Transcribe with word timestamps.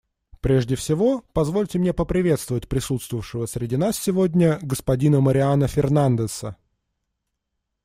Прежде 0.39 0.73
всего, 0.75 1.23
позвольте 1.31 1.77
мне 1.77 1.93
поприветствовать 1.93 2.67
присутствовавшего 2.67 3.45
среди 3.45 3.77
нас 3.77 3.99
сегодня 3.99 4.57
господина 4.63 5.21
Мариано 5.21 5.67
Фернандеса. 5.67 6.55